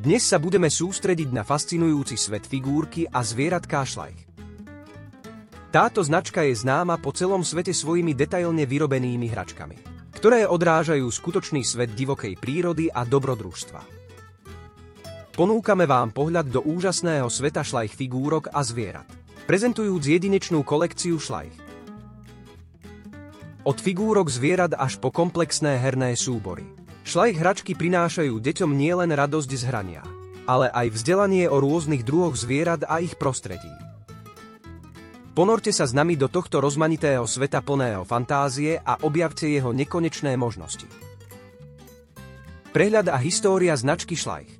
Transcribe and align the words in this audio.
Dnes 0.00 0.24
sa 0.24 0.40
budeme 0.40 0.72
sústrediť 0.72 1.28
na 1.28 1.44
fascinujúci 1.44 2.16
svet 2.16 2.48
figúrky 2.48 3.04
a 3.04 3.20
zvieratka 3.20 3.84
šlajch. 3.84 4.32
Táto 5.68 6.00
značka 6.00 6.40
je 6.40 6.56
známa 6.56 6.96
po 6.96 7.12
celom 7.12 7.44
svete 7.44 7.76
svojimi 7.76 8.16
detailne 8.16 8.64
vyrobenými 8.64 9.28
hračkami, 9.28 9.76
ktoré 10.16 10.48
odrážajú 10.48 11.04
skutočný 11.04 11.60
svet 11.68 11.92
divokej 11.92 12.40
prírody 12.40 12.88
a 12.88 13.04
dobrodružstva. 13.04 13.80
Ponúkame 15.36 15.84
vám 15.84 16.16
pohľad 16.16 16.48
do 16.48 16.64
úžasného 16.64 17.28
sveta 17.28 17.60
šlajch 17.60 17.92
figúrok 17.92 18.48
a 18.56 18.64
zvierat, 18.64 19.04
prezentujúc 19.44 20.00
jedinečnú 20.00 20.64
kolekciu 20.64 21.20
šlajch. 21.20 21.60
Od 23.68 23.76
figúrok 23.76 24.32
zvierat 24.32 24.72
až 24.80 24.96
po 24.96 25.12
komplexné 25.12 25.76
herné 25.76 26.16
súbory– 26.16 26.64
Šlajch 27.10 27.42
hračky 27.42 27.74
prinášajú 27.74 28.38
deťom 28.38 28.70
nielen 28.70 29.10
radosť 29.10 29.50
z 29.58 29.66
hrania, 29.66 30.06
ale 30.46 30.70
aj 30.70 30.94
vzdelanie 30.94 31.50
o 31.50 31.58
rôznych 31.58 32.06
druhoch 32.06 32.38
zvierat 32.38 32.86
a 32.86 33.02
ich 33.02 33.18
prostredí. 33.18 33.66
Ponorte 35.34 35.74
sa 35.74 35.90
s 35.90 35.92
nami 35.96 36.14
do 36.14 36.30
tohto 36.30 36.62
rozmanitého 36.62 37.26
sveta 37.26 37.66
plného 37.66 38.06
fantázie 38.06 38.78
a 38.78 39.02
objavte 39.02 39.50
jeho 39.50 39.74
nekonečné 39.74 40.38
možnosti. 40.38 40.86
Prehľad 42.70 43.10
a 43.10 43.18
história 43.18 43.74
značky 43.74 44.14
Šlajch 44.14 44.54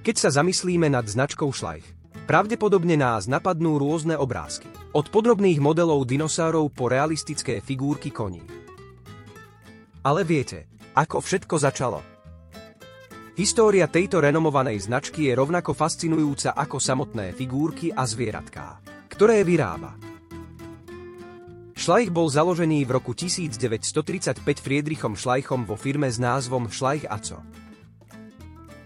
Keď 0.00 0.16
sa 0.16 0.32
zamyslíme 0.32 0.88
nad 0.88 1.04
značkou 1.04 1.52
Šlajch, 1.52 1.84
pravdepodobne 2.24 2.96
nás 2.96 3.28
napadnú 3.28 3.76
rôzne 3.76 4.16
obrázky. 4.16 4.72
Od 4.96 5.12
podrobných 5.12 5.60
modelov 5.60 6.08
dinosaurov 6.08 6.72
po 6.72 6.88
realistické 6.88 7.60
figúrky 7.60 8.08
koní. 8.08 8.40
Ale 10.00 10.24
viete, 10.24 10.70
ako 11.00 11.24
všetko 11.24 11.56
začalo? 11.56 12.00
História 13.40 13.88
tejto 13.88 14.20
renomovanej 14.20 14.84
značky 14.84 15.32
je 15.32 15.32
rovnako 15.32 15.72
fascinujúca 15.72 16.52
ako 16.52 16.76
samotné 16.76 17.32
figúrky 17.32 17.88
a 17.88 18.04
zvieratká, 18.04 18.84
ktoré 19.08 19.40
vyrába. 19.40 19.96
Šlajch 21.72 22.12
bol 22.12 22.28
založený 22.28 22.84
v 22.84 23.00
roku 23.00 23.16
1935 23.16 24.44
Friedrichom 24.44 25.16
Šlajchom 25.16 25.64
vo 25.64 25.80
firme 25.80 26.12
s 26.12 26.20
názvom 26.20 26.68
Šlajch 26.68 27.08
Aco. 27.08 27.40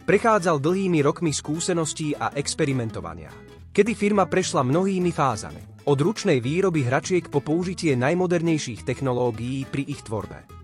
Prechádzal 0.07 0.62
dlhými 0.62 1.03
rokmi 1.03 1.35
skúseností 1.35 2.15
a 2.15 2.31
experimentovania, 2.39 3.35
kedy 3.75 3.98
firma 3.98 4.31
prešla 4.31 4.62
mnohými 4.62 5.11
fázami. 5.11 5.83
Od 5.91 5.98
ručnej 5.98 6.39
výroby 6.39 6.87
hračiek 6.87 7.27
po 7.27 7.42
použitie 7.42 7.98
najmodernejších 7.98 8.87
technológií 8.87 9.67
pri 9.67 9.83
ich 9.91 10.07
tvorbe. 10.07 10.64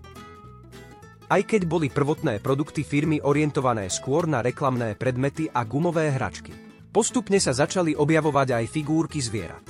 Aj 1.31 1.39
keď 1.47 1.63
boli 1.63 1.87
prvotné 1.87 2.43
produkty 2.43 2.83
firmy 2.83 3.23
orientované 3.23 3.87
skôr 3.87 4.27
na 4.27 4.43
reklamné 4.43 4.99
predmety 4.99 5.47
a 5.47 5.63
gumové 5.63 6.11
hračky. 6.11 6.51
Postupne 6.91 7.39
sa 7.39 7.55
začali 7.55 7.95
objavovať 7.95 8.59
aj 8.59 8.65
figúrky 8.67 9.23
zvierat. 9.23 9.63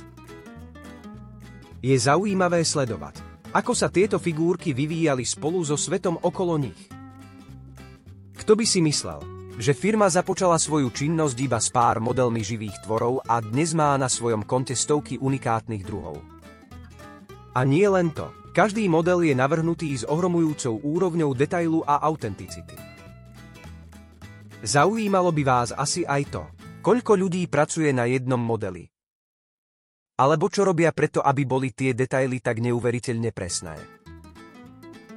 Je 1.78 1.94
zaujímavé 1.94 2.66
sledovať, 2.66 3.22
ako 3.54 3.78
sa 3.78 3.86
tieto 3.86 4.18
figúrky 4.18 4.74
vyvíjali 4.74 5.22
spolu 5.22 5.62
so 5.62 5.78
svetom 5.78 6.18
okolo 6.18 6.58
nich. 6.58 6.82
Kto 8.42 8.58
by 8.58 8.66
si 8.66 8.82
myslel, 8.82 9.22
že 9.54 9.70
firma 9.70 10.10
započala 10.10 10.58
svoju 10.58 10.90
činnosť 10.90 11.38
iba 11.46 11.62
s 11.62 11.70
pár 11.70 12.02
modelmi 12.02 12.42
živých 12.42 12.82
tvorov 12.82 13.22
a 13.22 13.38
dnes 13.38 13.70
má 13.70 13.94
na 13.94 14.10
svojom 14.10 14.42
konte 14.42 14.74
stovky 14.74 15.14
unikátnych 15.14 15.86
druhov. 15.86 16.18
A 17.54 17.62
nie 17.62 17.86
len 17.86 18.10
to. 18.10 18.41
Každý 18.52 18.84
model 18.84 19.24
je 19.24 19.32
navrhnutý 19.32 19.96
s 19.96 20.04
ohromujúcou 20.04 20.84
úrovňou 20.84 21.32
detailu 21.32 21.80
a 21.88 22.04
autenticity. 22.04 22.76
Zaujímalo 24.60 25.32
by 25.32 25.42
vás 25.42 25.68
asi 25.72 26.04
aj 26.04 26.22
to, 26.28 26.44
koľko 26.84 27.16
ľudí 27.16 27.48
pracuje 27.48 27.96
na 27.96 28.04
jednom 28.04 28.36
modeli. 28.36 28.84
Alebo 30.20 30.52
čo 30.52 30.68
robia 30.68 30.92
preto, 30.92 31.24
aby 31.24 31.48
boli 31.48 31.72
tie 31.72 31.96
detaily 31.96 32.44
tak 32.44 32.60
neuveriteľne 32.60 33.32
presné. 33.32 33.80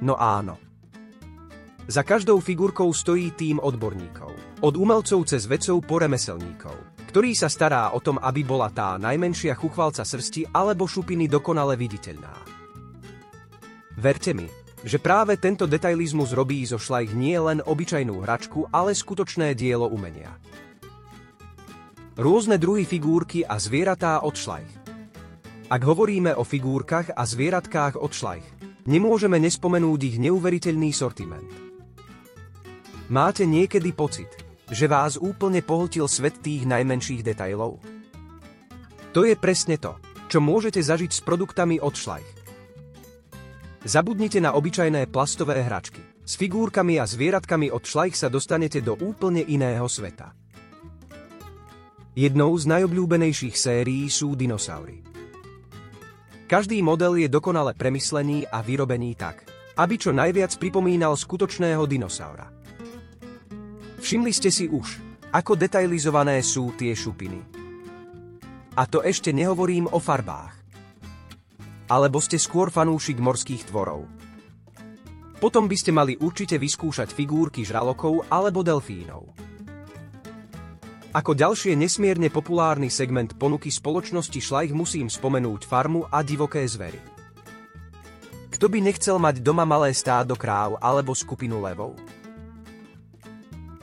No 0.00 0.16
áno. 0.16 0.56
Za 1.92 2.08
každou 2.08 2.40
figurkou 2.40 2.88
stojí 2.88 3.36
tým 3.36 3.60
odborníkov. 3.60 4.32
Od 4.64 4.74
umelcov 4.80 5.28
cez 5.28 5.44
vedcov 5.44 5.84
po 5.84 6.00
remeselníkov, 6.00 7.04
ktorý 7.12 7.36
sa 7.36 7.52
stará 7.52 7.92
o 7.92 8.00
tom, 8.00 8.16
aby 8.16 8.48
bola 8.48 8.72
tá 8.72 8.96
najmenšia 8.96 9.52
chuchvalca 9.60 10.08
srsti 10.08 10.56
alebo 10.56 10.88
šupiny 10.88 11.28
dokonale 11.28 11.76
viditeľná. 11.76 12.55
Verte 13.96 14.36
mi, 14.36 14.44
že 14.84 15.00
práve 15.00 15.40
tento 15.40 15.64
detailizmus 15.64 16.36
robí 16.36 16.60
zo 16.68 16.76
šlajch 16.76 17.16
nie 17.16 17.34
len 17.40 17.64
obyčajnú 17.64 18.20
hračku, 18.20 18.68
ale 18.68 18.92
skutočné 18.92 19.56
dielo 19.56 19.88
umenia. 19.88 20.36
Rôzne 22.16 22.60
druhy 22.60 22.84
figúrky 22.84 23.40
a 23.44 23.56
zvieratá 23.56 24.20
od 24.20 24.36
šlajch. 24.36 24.72
Ak 25.72 25.82
hovoríme 25.82 26.36
o 26.36 26.44
figúrkach 26.44 27.12
a 27.16 27.26
zvieratkách 27.26 27.98
od 27.98 28.12
šlajch, 28.12 28.46
nemôžeme 28.86 29.40
nespomenúť 29.42 30.00
ich 30.14 30.16
neuveriteľný 30.22 30.94
sortiment. 30.94 31.50
Máte 33.10 33.48
niekedy 33.48 33.90
pocit, 33.96 34.30
že 34.70 34.86
vás 34.86 35.18
úplne 35.18 35.64
pohltil 35.66 36.06
svet 36.06 36.38
tých 36.44 36.68
najmenších 36.68 37.26
detailov? 37.26 37.82
To 39.10 39.24
je 39.24 39.34
presne 39.34 39.80
to, 39.80 39.98
čo 40.28 40.38
môžete 40.38 40.78
zažiť 40.84 41.10
s 41.10 41.20
produktami 41.24 41.82
od 41.82 41.96
šlajch. 41.96 42.45
Zabudnite 43.86 44.42
na 44.42 44.50
obyčajné 44.58 45.06
plastové 45.14 45.62
hračky. 45.62 46.02
S 46.26 46.34
figúrkami 46.34 46.98
a 46.98 47.06
zvieratkami 47.06 47.70
od 47.70 47.86
šlajch 47.86 48.18
sa 48.18 48.26
dostanete 48.26 48.82
do 48.82 48.98
úplne 48.98 49.46
iného 49.46 49.86
sveta. 49.86 50.34
Jednou 52.18 52.50
z 52.58 52.66
najobľúbenejších 52.66 53.54
sérií 53.54 54.10
sú 54.10 54.34
dinosaury. 54.34 55.06
Každý 56.50 56.82
model 56.82 57.14
je 57.22 57.30
dokonale 57.30 57.78
premyslený 57.78 58.50
a 58.50 58.58
vyrobený 58.58 59.14
tak, 59.14 59.46
aby 59.78 59.94
čo 59.94 60.10
najviac 60.10 60.58
pripomínal 60.58 61.14
skutočného 61.14 61.86
dinosaura. 61.86 62.50
Všimli 64.02 64.34
ste 64.34 64.50
si 64.50 64.66
už, 64.66 64.98
ako 65.30 65.54
detailizované 65.54 66.42
sú 66.42 66.74
tie 66.74 66.90
šupiny. 66.90 67.38
A 68.74 68.82
to 68.90 69.06
ešte 69.06 69.30
nehovorím 69.30 69.86
o 69.94 70.02
farbách 70.02 70.65
alebo 71.86 72.18
ste 72.18 72.38
skôr 72.38 72.70
fanúšik 72.70 73.18
morských 73.22 73.70
tvorov. 73.70 74.06
Potom 75.36 75.68
by 75.68 75.76
ste 75.76 75.92
mali 75.92 76.16
určite 76.16 76.56
vyskúšať 76.56 77.12
figúrky 77.12 77.62
žralokov 77.62 78.24
alebo 78.32 78.64
delfínov. 78.64 79.28
Ako 81.16 81.32
ďalšie 81.32 81.76
nesmierne 81.76 82.28
populárny 82.28 82.92
segment 82.92 83.36
ponuky 83.40 83.72
spoločnosti 83.72 84.36
Šlajch 84.36 84.76
musím 84.76 85.08
spomenúť 85.08 85.64
farmu 85.64 86.04
a 86.12 86.20
divoké 86.20 86.60
zvery. 86.68 87.00
Kto 88.52 88.72
by 88.72 88.78
nechcel 88.80 89.16
mať 89.20 89.44
doma 89.44 89.68
malé 89.68 89.92
stádo 89.92 90.36
kráv 90.36 90.80
alebo 90.80 91.12
skupinu 91.12 91.60
levov? 91.60 91.96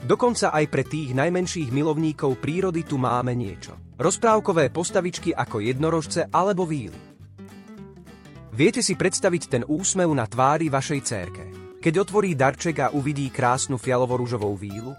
Dokonca 0.04 0.52
aj 0.52 0.66
pre 0.68 0.84
tých 0.84 1.16
najmenších 1.16 1.72
milovníkov 1.72 2.36
prírody 2.42 2.84
tu 2.84 3.00
máme 3.00 3.32
niečo. 3.32 3.72
Rozprávkové 3.96 4.68
postavičky 4.68 5.32
ako 5.32 5.62
jednorožce 5.62 6.28
alebo 6.28 6.66
víly. 6.66 7.13
Viete 8.54 8.86
si 8.86 8.94
predstaviť 8.94 9.42
ten 9.50 9.62
úsmev 9.66 10.14
na 10.14 10.30
tvári 10.30 10.70
vašej 10.70 11.00
cérke, 11.02 11.44
keď 11.82 12.06
otvorí 12.06 12.38
darček 12.38 12.86
a 12.86 12.94
uvidí 12.94 13.26
krásnu 13.26 13.74
fialovo-ružovou 13.74 14.54
vílu? 14.54 14.94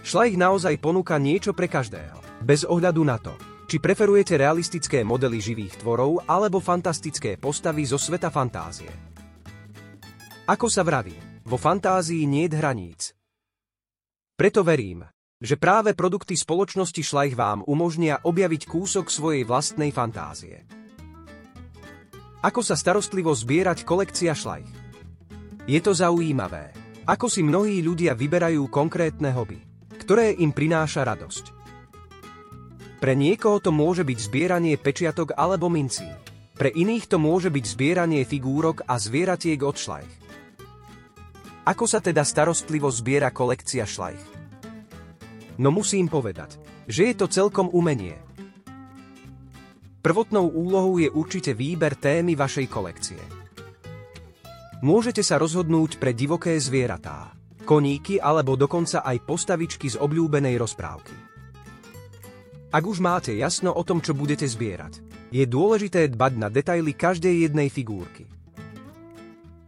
Šlajch 0.00 0.40
naozaj 0.40 0.80
ponúka 0.80 1.20
niečo 1.20 1.52
pre 1.52 1.68
každého, 1.68 2.40
bez 2.40 2.64
ohľadu 2.64 3.02
na 3.04 3.20
to, 3.20 3.36
či 3.68 3.76
preferujete 3.76 4.40
realistické 4.40 5.04
modely 5.04 5.36
živých 5.36 5.84
tvorov 5.84 6.24
alebo 6.24 6.64
fantastické 6.64 7.36
postavy 7.36 7.84
zo 7.84 8.00
sveta 8.00 8.32
fantázie. 8.32 8.88
Ako 10.48 10.72
sa 10.72 10.80
vraví, 10.80 11.44
vo 11.44 11.60
fantázii 11.60 12.24
nie 12.24 12.48
je 12.48 12.56
hraníc. 12.56 13.12
Preto 14.32 14.64
verím, 14.64 15.04
že 15.36 15.60
práve 15.60 15.92
produkty 15.92 16.40
spoločnosti 16.40 17.04
Šlajch 17.04 17.36
vám 17.36 17.68
umožnia 17.68 18.16
objaviť 18.24 18.64
kúsok 18.64 19.12
svojej 19.12 19.44
vlastnej 19.44 19.92
fantázie. 19.92 20.85
Ako 22.46 22.62
sa 22.62 22.78
starostlivo 22.78 23.34
zbierať 23.34 23.82
kolekcia 23.82 24.30
šlajch? 24.30 24.70
Je 25.66 25.82
to 25.82 25.90
zaujímavé, 25.90 26.70
ako 27.02 27.26
si 27.26 27.42
mnohí 27.42 27.82
ľudia 27.82 28.14
vyberajú 28.14 28.70
konkrétne 28.70 29.34
hobby, 29.34 29.58
ktoré 29.98 30.30
im 30.30 30.54
prináša 30.54 31.02
radosť. 31.02 31.50
Pre 33.02 33.14
niekoho 33.18 33.58
to 33.58 33.74
môže 33.74 34.06
byť 34.06 34.18
zbieranie 34.30 34.78
pečiatok 34.78 35.34
alebo 35.34 35.66
mincí. 35.66 36.06
Pre 36.54 36.70
iných 36.70 37.10
to 37.10 37.18
môže 37.18 37.50
byť 37.50 37.64
zbieranie 37.66 38.22
figúrok 38.22 38.86
a 38.86 38.94
zvieratiek 38.94 39.58
od 39.66 39.74
šlajch. 39.74 40.14
Ako 41.66 41.84
sa 41.90 41.98
teda 41.98 42.22
starostlivo 42.22 42.86
zbiera 42.94 43.34
kolekcia 43.34 43.82
šlajch? 43.82 44.22
No 45.58 45.74
musím 45.74 46.06
povedať, 46.06 46.62
že 46.86 47.10
je 47.10 47.14
to 47.18 47.26
celkom 47.26 47.66
umenie, 47.74 48.22
Prvotnou 50.06 50.46
úlohou 50.54 51.02
je 51.02 51.10
určite 51.10 51.50
výber 51.50 51.98
témy 51.98 52.38
vašej 52.38 52.70
kolekcie. 52.70 53.18
Môžete 54.78 55.18
sa 55.26 55.34
rozhodnúť 55.34 55.98
pre 55.98 56.14
divoké 56.14 56.54
zvieratá, 56.62 57.34
koníky 57.66 58.22
alebo 58.22 58.54
dokonca 58.54 59.02
aj 59.02 59.26
postavičky 59.26 59.90
z 59.90 59.98
obľúbenej 59.98 60.62
rozprávky. 60.62 61.10
Ak 62.70 62.86
už 62.86 63.02
máte 63.02 63.34
jasno 63.34 63.74
o 63.74 63.82
tom, 63.82 63.98
čo 63.98 64.14
budete 64.14 64.46
zbierať, 64.46 65.02
je 65.34 65.42
dôležité 65.42 66.06
dbať 66.14 66.32
na 66.38 66.54
detaily 66.54 66.94
každej 66.94 67.50
jednej 67.50 67.66
figúrky. 67.66 68.30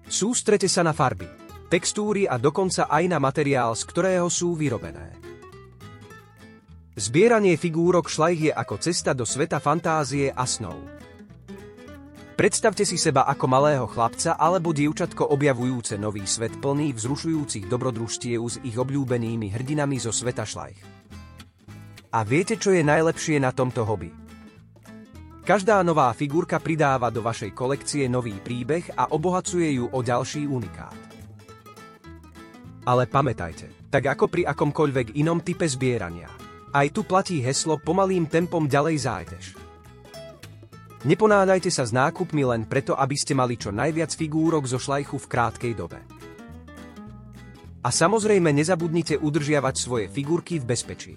Sústrete 0.06 0.70
sa 0.70 0.86
na 0.86 0.94
farby, 0.94 1.26
textúry 1.66 2.30
a 2.30 2.38
dokonca 2.38 2.86
aj 2.86 3.10
na 3.10 3.18
materiál, 3.18 3.74
z 3.74 3.82
ktorého 3.90 4.30
sú 4.30 4.54
vyrobené. 4.54 5.18
Zbieranie 6.98 7.54
figúrok 7.54 8.10
šlajch 8.10 8.50
je 8.50 8.52
ako 8.52 8.74
cesta 8.82 9.14
do 9.14 9.22
sveta 9.22 9.62
fantázie 9.62 10.34
a 10.34 10.42
snov. 10.42 10.82
Predstavte 12.34 12.82
si 12.82 12.98
seba 12.98 13.22
ako 13.30 13.46
malého 13.46 13.86
chlapca 13.86 14.34
alebo 14.34 14.74
dievčatko 14.74 15.30
objavujúce 15.30 15.94
nový 15.94 16.26
svet 16.26 16.58
plný 16.58 16.90
vzrušujúcich 16.98 17.70
dobrodružstiev 17.70 18.42
s 18.42 18.58
ich 18.66 18.74
obľúbenými 18.74 19.46
hrdinami 19.46 19.94
zo 20.02 20.10
sveta 20.10 20.42
šlajch. 20.42 20.82
A 22.10 22.26
viete, 22.26 22.58
čo 22.58 22.74
je 22.74 22.82
najlepšie 22.82 23.38
na 23.38 23.54
tomto 23.54 23.86
hobby? 23.86 24.10
Každá 25.46 25.78
nová 25.86 26.10
figurka 26.18 26.58
pridáva 26.58 27.14
do 27.14 27.22
vašej 27.22 27.54
kolekcie 27.54 28.10
nový 28.10 28.34
príbeh 28.42 28.90
a 28.98 29.14
obohacuje 29.14 29.78
ju 29.78 29.86
o 29.86 30.02
ďalší 30.02 30.50
unikát. 30.50 30.98
Ale 32.90 33.06
pamätajte, 33.06 33.86
tak 33.86 34.02
ako 34.18 34.26
pri 34.26 34.50
akomkoľvek 34.50 35.14
inom 35.14 35.46
type 35.46 35.70
zbierania– 35.70 36.26
aj 36.70 36.86
tu 36.92 37.00
platí 37.02 37.40
heslo 37.40 37.80
pomalým 37.80 38.28
tempom 38.28 38.68
ďalej 38.68 38.96
zájdeš. 39.02 39.46
Neponádajte 41.08 41.70
sa 41.72 41.86
s 41.86 41.94
nákupmi 41.96 42.42
len 42.42 42.62
preto, 42.68 42.92
aby 42.92 43.16
ste 43.16 43.32
mali 43.32 43.56
čo 43.56 43.72
najviac 43.72 44.12
figúrok 44.12 44.66
zo 44.66 44.76
šlajchu 44.76 45.16
v 45.16 45.30
krátkej 45.30 45.72
dobe. 45.72 46.02
A 47.80 47.88
samozrejme 47.88 48.52
nezabudnite 48.52 49.16
udržiavať 49.16 49.74
svoje 49.80 50.06
figurky 50.12 50.60
v 50.60 50.68
bezpečí. 50.68 51.16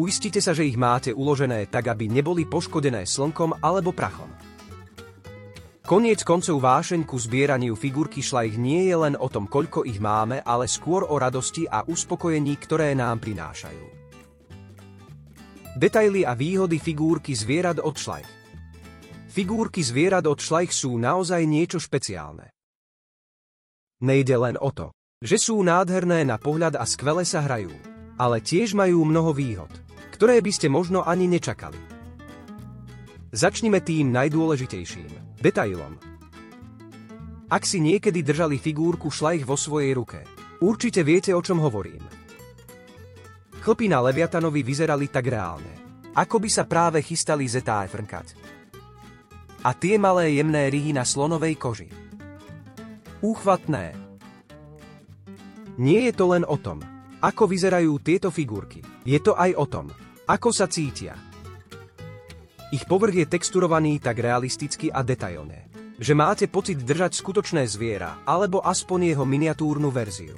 Uistite 0.00 0.40
sa, 0.40 0.56
že 0.56 0.64
ich 0.64 0.80
máte 0.80 1.12
uložené 1.12 1.68
tak, 1.68 1.92
aby 1.92 2.08
neboli 2.08 2.48
poškodené 2.48 3.04
slnkom 3.04 3.60
alebo 3.60 3.92
prachom. 3.92 4.31
Koniec 5.82 6.22
koncov 6.22 6.62
vášeň 6.62 7.02
ku 7.02 7.18
zbieraniu 7.18 7.74
figurky 7.74 8.22
šlajch 8.22 8.54
nie 8.54 8.86
je 8.86 8.94
len 8.94 9.18
o 9.18 9.26
tom, 9.26 9.50
koľko 9.50 9.82
ich 9.82 9.98
máme, 9.98 10.38
ale 10.46 10.70
skôr 10.70 11.02
o 11.10 11.18
radosti 11.18 11.66
a 11.66 11.82
uspokojení, 11.82 12.54
ktoré 12.54 12.94
nám 12.94 13.18
prinášajú. 13.18 13.86
Detaily 15.74 16.22
a 16.22 16.38
výhody 16.38 16.78
figúrky 16.78 17.34
zvierat 17.34 17.82
od 17.82 17.98
šlajch 17.98 18.30
Figúrky 19.32 19.82
zvierat 19.82 20.22
od 20.28 20.38
šlajch 20.38 20.70
sú 20.70 21.00
naozaj 21.02 21.42
niečo 21.50 21.82
špeciálne. 21.82 22.52
Nejde 24.06 24.38
len 24.38 24.60
o 24.62 24.70
to, 24.70 24.94
že 25.18 25.34
sú 25.34 25.66
nádherné 25.66 26.22
na 26.22 26.38
pohľad 26.38 26.78
a 26.78 26.86
skvele 26.86 27.26
sa 27.26 27.42
hrajú, 27.42 27.74
ale 28.20 28.38
tiež 28.38 28.78
majú 28.78 29.02
mnoho 29.02 29.34
výhod, 29.34 29.72
ktoré 30.14 30.38
by 30.44 30.52
ste 30.54 30.70
možno 30.70 31.02
ani 31.02 31.26
nečakali. 31.26 31.80
Začnime 33.34 33.82
tým 33.82 34.14
najdôležitejším– 34.14 35.10
Detailom. 35.42 35.98
Ak 37.50 37.66
si 37.66 37.82
niekedy 37.82 38.22
držali 38.22 38.62
figúrku 38.62 39.10
šlajch 39.10 39.42
vo 39.42 39.58
svojej 39.58 39.90
ruke, 39.90 40.22
určite 40.62 41.02
viete, 41.02 41.34
o 41.34 41.42
čom 41.42 41.58
hovorím. 41.58 41.98
Chlpy 43.58 43.90
na 43.90 43.98
Leviatanovi 44.06 44.62
vyzerali 44.62 45.10
tak 45.10 45.26
reálne, 45.26 45.74
ako 46.14 46.38
by 46.38 46.46
sa 46.46 46.62
práve 46.62 47.02
chystali 47.02 47.50
zetá 47.50 47.82
frnkať. 47.90 48.38
A 49.66 49.74
tie 49.74 49.98
malé 49.98 50.38
jemné 50.38 50.70
ryhy 50.70 50.94
na 50.94 51.02
slonovej 51.02 51.58
koži. 51.58 51.90
Úchvatné. 53.18 53.98
Nie 55.74 56.06
je 56.06 56.12
to 56.14 56.38
len 56.38 56.46
o 56.46 56.54
tom, 56.54 56.78
ako 57.18 57.50
vyzerajú 57.50 57.98
tieto 57.98 58.30
figurky. 58.30 58.78
Je 59.02 59.18
to 59.18 59.34
aj 59.34 59.58
o 59.58 59.66
tom, 59.66 59.90
ako 60.30 60.54
sa 60.54 60.70
cítia, 60.70 61.18
ich 62.72 62.88
povrch 62.88 63.20
je 63.20 63.26
texturovaný 63.28 64.00
tak 64.00 64.16
realisticky 64.16 64.88
a 64.88 65.04
detailne, 65.04 65.68
že 66.00 66.16
máte 66.16 66.48
pocit 66.48 66.80
držať 66.80 67.20
skutočné 67.20 67.68
zviera, 67.68 68.24
alebo 68.24 68.64
aspoň 68.64 69.12
jeho 69.12 69.28
miniatúrnu 69.28 69.92
verziu. 69.92 70.34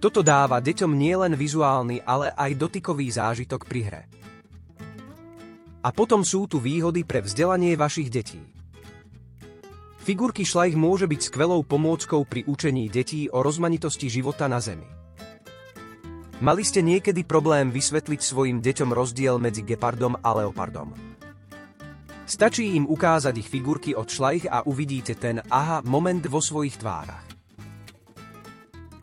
Toto 0.00 0.24
dáva 0.24 0.64
deťom 0.64 0.96
nielen 0.96 1.36
vizuálny, 1.36 2.00
ale 2.08 2.32
aj 2.32 2.56
dotykový 2.56 3.12
zážitok 3.12 3.68
pri 3.68 3.80
hre. 3.84 4.02
A 5.84 5.92
potom 5.92 6.24
sú 6.24 6.48
tu 6.48 6.56
výhody 6.56 7.04
pre 7.04 7.20
vzdelanie 7.20 7.76
vašich 7.76 8.08
detí. 8.08 8.40
Figurky 10.00 10.48
šlajch 10.48 10.80
môže 10.80 11.04
byť 11.04 11.20
skvelou 11.28 11.60
pomôckou 11.60 12.24
pri 12.24 12.48
učení 12.48 12.88
detí 12.88 13.28
o 13.28 13.44
rozmanitosti 13.44 14.08
života 14.08 14.48
na 14.48 14.56
Zemi. 14.56 14.99
Mali 16.40 16.64
ste 16.64 16.80
niekedy 16.80 17.28
problém 17.28 17.68
vysvetliť 17.68 18.20
svojim 18.24 18.64
deťom 18.64 18.96
rozdiel 18.96 19.36
medzi 19.36 19.60
gepardom 19.60 20.16
a 20.24 20.40
leopardom? 20.40 20.96
Stačí 22.24 22.80
im 22.80 22.88
ukázať 22.88 23.44
ich 23.44 23.48
figurky 23.52 23.92
od 23.92 24.08
šlajch 24.08 24.48
a 24.48 24.64
uvidíte 24.64 25.20
ten 25.20 25.44
aha 25.52 25.84
moment 25.84 26.24
vo 26.24 26.40
svojich 26.40 26.80
tvárach. 26.80 27.28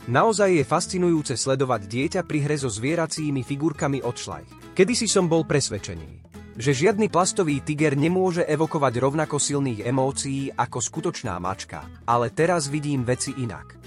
Naozaj 0.10 0.50
je 0.50 0.66
fascinujúce 0.66 1.38
sledovať 1.38 1.86
dieťa 1.86 2.22
pri 2.25 2.39
hre 2.42 2.57
so 2.57 2.74
zvieracími 2.74 3.45
figurkami 3.45 4.01
od 4.01 4.18
šlajch. 4.18 4.74
Kedy 4.74 4.94
si 4.98 5.06
som 5.06 5.30
bol 5.30 5.45
presvedčený, 5.45 6.25
že 6.57 6.74
žiadny 6.74 7.06
plastový 7.13 7.62
tiger 7.62 7.94
nemôže 7.94 8.50
evokovať 8.50 8.94
rovnako 8.98 9.38
silných 9.38 9.86
emócií 9.86 10.50
ako 10.57 10.81
skutočná 10.81 11.38
mačka, 11.38 11.86
ale 12.10 12.33
teraz 12.33 12.66
vidím 12.66 13.06
veci 13.06 13.30
inak. 13.38 13.78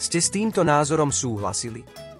Ste 0.00 0.16
s 0.16 0.32
týmto 0.32 0.64
názorom 0.64 1.12
súhlasili? 1.12 2.11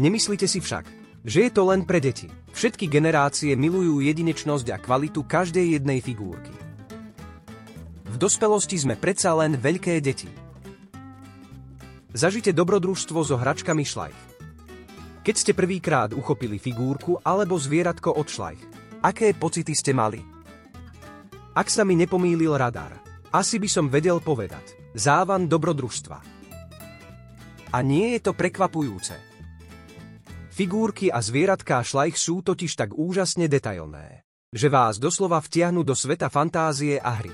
Nemyslíte 0.00 0.48
si 0.48 0.64
však, 0.64 0.88
že 1.28 1.44
je 1.44 1.50
to 1.52 1.68
len 1.68 1.84
pre 1.84 2.00
deti. 2.00 2.24
Všetky 2.56 2.88
generácie 2.88 3.52
milujú 3.52 4.00
jedinečnosť 4.00 4.66
a 4.72 4.80
kvalitu 4.80 5.28
každej 5.28 5.76
jednej 5.76 6.00
figúrky. 6.00 6.56
V 8.08 8.16
dospelosti 8.16 8.80
sme 8.80 8.96
predsa 8.96 9.36
len 9.36 9.60
veľké 9.60 10.00
deti. 10.00 10.32
Zažite 12.16 12.56
dobrodružstvo 12.56 13.20
so 13.20 13.36
hračkami 13.36 13.84
šlajch. 13.84 14.20
Keď 15.20 15.36
ste 15.36 15.52
prvýkrát 15.52 16.16
uchopili 16.16 16.56
figúrku 16.56 17.20
alebo 17.20 17.60
zvieratko 17.60 18.16
od 18.16 18.24
šlajch, 18.24 18.62
aké 19.04 19.36
pocity 19.36 19.76
ste 19.76 19.92
mali? 19.92 20.24
Ak 21.52 21.68
sa 21.68 21.84
mi 21.84 21.92
nepomýlil 21.92 22.56
radar, 22.56 22.96
asi 23.36 23.60
by 23.60 23.68
som 23.68 23.92
vedel 23.92 24.16
povedať. 24.16 24.80
Závan 24.96 25.44
dobrodružstva. 25.44 26.18
A 27.70 27.78
nie 27.84 28.16
je 28.16 28.20
to 28.24 28.32
prekvapujúce. 28.32 29.29
Figúrky 30.60 31.08
a 31.08 31.24
zvieratká 31.24 31.80
šlajch 31.80 32.20
sú 32.20 32.44
totiž 32.44 32.76
tak 32.76 32.92
úžasne 32.92 33.48
detailné, 33.48 34.28
že 34.52 34.68
vás 34.68 35.00
doslova 35.00 35.40
vtiahnu 35.40 35.80
do 35.80 35.96
sveta 35.96 36.28
fantázie 36.28 37.00
a 37.00 37.16
hry. 37.16 37.32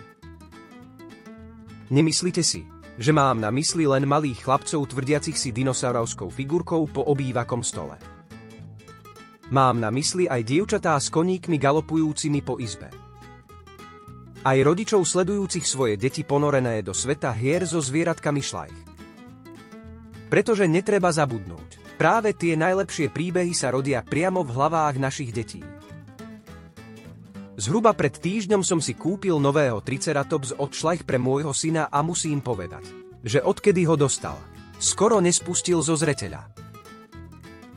Nemyslíte 1.91 2.47
si, 2.47 2.63
že 2.95 3.11
mám 3.11 3.43
na 3.43 3.51
mysli 3.51 3.83
len 3.83 4.07
malých 4.07 4.47
chlapcov 4.47 4.79
tvrdiacich 4.79 5.35
si 5.35 5.51
dinosaurovskou 5.51 6.31
figurkou 6.31 6.87
po 6.87 7.03
obývakom 7.03 7.67
stole. 7.67 7.99
Mám 9.51 9.83
na 9.83 9.91
mysli 9.91 10.31
aj 10.31 10.47
dievčatá 10.47 10.95
s 10.95 11.11
koníkmi 11.11 11.59
galopujúcimi 11.59 12.47
po 12.47 12.63
izbe. 12.63 12.95
Aj 14.47 14.55
rodičov 14.55 15.03
sledujúcich 15.03 15.67
svoje 15.67 15.99
deti 15.99 16.23
ponorené 16.23 16.79
do 16.79 16.95
sveta 16.95 17.35
hier 17.35 17.67
so 17.67 17.83
zvieratkami 17.83 18.39
šlajch. 18.39 18.79
Pretože 20.31 20.71
netreba 20.71 21.11
zabudnúť, 21.11 21.76
Práve 21.97 22.37
tie 22.37 22.61
najlepšie 22.61 23.09
príbehy 23.09 23.57
sa 23.57 23.73
rodia 23.73 24.05
priamo 24.05 24.45
v 24.45 24.53
hlavách 24.53 25.01
našich 25.01 25.33
detí. 25.33 25.65
Zhruba 27.57 27.97
pred 27.97 28.13
týždňom 28.13 28.61
som 28.61 28.85
si 28.85 28.93
kúpil 28.93 29.41
nového 29.41 29.81
Triceratops 29.81 30.53
od 30.61 30.77
šlajch 30.77 31.09
pre 31.09 31.17
môjho 31.17 31.57
syna 31.57 31.89
a 31.89 32.05
musím 32.05 32.45
povedať, 32.45 32.85
že 33.25 33.41
odkedy 33.41 33.89
ho 33.89 33.97
dostal, 33.97 34.37
skoro 34.77 35.25
nespustil 35.25 35.81
zo 35.81 35.97
zreteľa. 35.97 36.53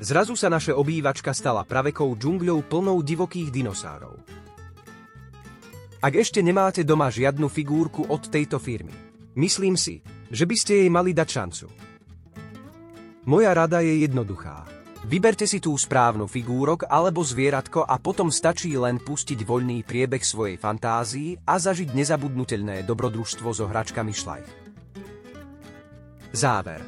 Zrazu 0.04 0.36
sa 0.36 0.52
naše 0.52 0.76
obývačka 0.76 1.32
stala 1.32 1.64
pravekou 1.64 2.12
džungľou 2.20 2.68
plnou 2.68 3.00
divokých 3.00 3.56
dinosárov. 3.56 4.20
Ak 6.04 6.12
ešte 6.12 6.44
nemáte 6.44 6.84
doma 6.84 7.08
žiadnu 7.08 7.48
figúrku 7.48 8.04
od 8.12 8.28
tejto 8.28 8.60
firmy, 8.60 8.92
myslím 9.40 9.80
si, 9.80 10.04
že 10.28 10.44
by 10.44 10.56
ste 10.60 10.84
jej 10.84 10.90
mali 10.92 11.16
dať 11.16 11.28
šancu. 11.28 11.89
Moja 13.30 13.54
rada 13.54 13.86
je 13.86 14.10
jednoduchá. 14.10 14.66
Vyberte 15.06 15.46
si 15.46 15.62
tú 15.62 15.78
správnu 15.78 16.26
figúrok 16.26 16.90
alebo 16.90 17.22
zvieratko 17.22 17.86
a 17.86 18.02
potom 18.02 18.34
stačí 18.34 18.74
len 18.74 18.98
pustiť 18.98 19.46
voľný 19.46 19.86
priebeh 19.86 20.26
svojej 20.26 20.58
fantázii 20.58 21.46
a 21.46 21.62
zažiť 21.62 21.94
nezabudnutelné 21.94 22.82
dobrodružstvo 22.90 23.54
so 23.54 23.70
hračkami 23.70 24.10
šlajch. 24.18 24.50
Záver. 26.34 26.82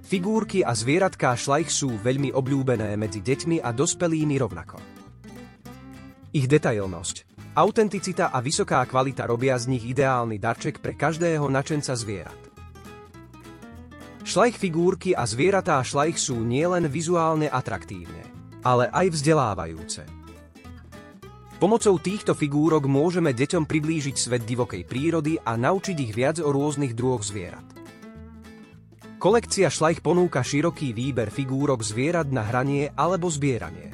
Figúrky 0.00 0.64
a 0.64 0.72
zvieratká 0.72 1.36
šlajch 1.36 1.68
sú 1.68 2.00
veľmi 2.00 2.32
obľúbené 2.32 2.96
medzi 2.96 3.20
deťmi 3.20 3.60
a 3.60 3.76
dospelými 3.76 4.40
rovnako. 4.40 4.80
Ich 6.32 6.48
detailnosť, 6.48 7.16
autenticita 7.60 8.32
a 8.32 8.40
vysoká 8.40 8.80
kvalita 8.88 9.28
robia 9.28 9.60
z 9.60 9.68
nich 9.68 9.84
ideálny 9.84 10.40
darček 10.40 10.80
pre 10.80 10.96
každého 10.96 11.44
načenca 11.52 11.92
zvierat. 11.92 12.41
Šlajch 14.32 14.56
figúrky 14.56 15.12
a 15.12 15.28
zvieratá 15.28 15.76
šlajch 15.84 16.16
sú 16.16 16.40
nielen 16.40 16.88
vizuálne 16.88 17.52
atraktívne, 17.52 18.24
ale 18.64 18.88
aj 18.88 19.12
vzdelávajúce. 19.12 20.08
Pomocou 21.60 22.00
týchto 22.00 22.32
figúrok 22.32 22.88
môžeme 22.88 23.36
deťom 23.36 23.68
priblížiť 23.68 24.16
svet 24.16 24.48
divokej 24.48 24.88
prírody 24.88 25.36
a 25.36 25.52
naučiť 25.60 25.96
ich 26.00 26.16
viac 26.16 26.40
o 26.40 26.48
rôznych 26.48 26.96
druhoch 26.96 27.20
zvierat. 27.20 27.76
Kolekcia 29.20 29.68
Šlajch 29.68 30.00
ponúka 30.00 30.40
široký 30.40 30.96
výber 30.96 31.28
figúrok 31.28 31.84
zvierat 31.84 32.32
na 32.32 32.40
hranie 32.40 32.88
alebo 32.96 33.28
zbieranie. 33.28 33.92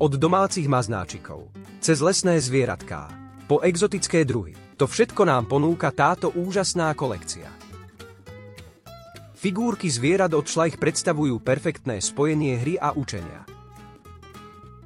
Od 0.00 0.16
domácich 0.16 0.64
maznáčikov, 0.64 1.52
cez 1.84 2.00
lesné 2.00 2.40
zvieratká, 2.40 3.12
po 3.52 3.60
exotické 3.60 4.24
druhy. 4.24 4.56
To 4.80 4.88
všetko 4.88 5.28
nám 5.28 5.44
ponúka 5.44 5.92
táto 5.92 6.32
úžasná 6.32 6.96
kolekcia. 6.96 7.67
Figúrky 9.38 9.86
zvierat 9.86 10.34
od 10.34 10.50
Šlajch 10.50 10.82
predstavujú 10.82 11.38
perfektné 11.38 12.02
spojenie 12.02 12.58
hry 12.58 12.74
a 12.74 12.90
učenia. 12.90 13.46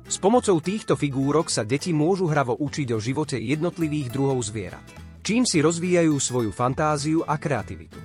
S 0.04 0.20
pomocou 0.20 0.60
týchto 0.60 0.92
figúrok 0.92 1.48
sa 1.48 1.64
deti 1.64 1.88
môžu 1.96 2.28
hravo 2.28 2.60
učiť 2.60 2.92
o 2.92 3.00
živote 3.00 3.40
jednotlivých 3.40 4.12
druhov 4.12 4.44
zvierat, 4.44 4.84
čím 5.24 5.48
si 5.48 5.64
rozvíjajú 5.64 6.12
svoju 6.20 6.52
fantáziu 6.52 7.24
a 7.24 7.40
kreativitu. 7.40 7.96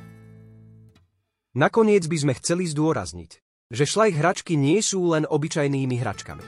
Nakoniec 1.59 2.07
by 2.07 2.15
sme 2.15 2.33
chceli 2.39 2.63
zdôrazniť, 2.71 3.31
že 3.67 3.83
šlajch 3.83 4.15
hračky 4.15 4.55
nie 4.55 4.79
sú 4.79 5.03
len 5.11 5.27
obyčajnými 5.27 5.99
hračkami. 5.99 6.47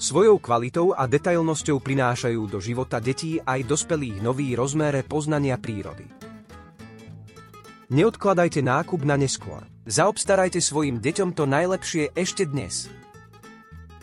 Svojou 0.00 0.40
kvalitou 0.40 0.96
a 0.96 1.04
detailnosťou 1.04 1.84
prinášajú 1.84 2.48
do 2.48 2.64
života 2.64 2.96
detí 2.96 3.44
aj 3.44 3.60
dospelých 3.68 4.24
nový 4.24 4.56
rozmer 4.56 5.04
poznania 5.04 5.60
prírody. 5.60 6.17
Neodkladajte 7.88 8.60
nákup 8.60 9.00
na 9.00 9.16
neskôr. 9.16 9.64
Zaobstarajte 9.88 10.60
svojim 10.60 11.00
deťom 11.00 11.32
to 11.32 11.48
najlepšie 11.48 12.12
ešte 12.12 12.44
dnes. 12.44 12.84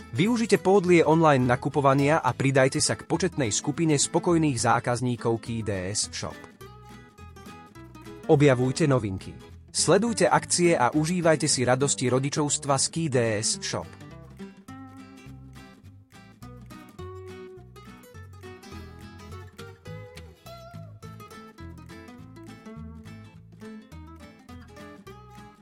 Využite 0.09 0.57
pódlie 0.57 1.05
online 1.05 1.45
nakupovania 1.45 2.17
a 2.17 2.33
pridajte 2.33 2.81
sa 2.81 2.97
k 2.97 3.05
početnej 3.05 3.53
skupine 3.53 3.93
spokojných 3.93 4.57
zákazníkov 4.57 5.37
KDS 5.37 6.09
Shop. 6.09 6.39
Objavujte 8.25 8.89
novinky. 8.89 9.37
Sledujte 9.69 10.25
akcie 10.33 10.73
a 10.73 10.89
užívajte 10.89 11.45
si 11.45 11.61
radosti 11.61 12.09
rodičovstva 12.09 12.81
z 12.81 12.85
KDS 12.89 13.61
Shop. 13.61 14.04